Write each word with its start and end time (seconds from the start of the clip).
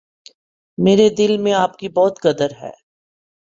میرے 0.77 1.09
دل 1.09 1.37
میں 1.37 1.53
آپ 1.53 1.77
کی 1.77 1.89
بہت 1.89 2.19
قدر 2.19 2.51
ہے۔ 2.61 2.71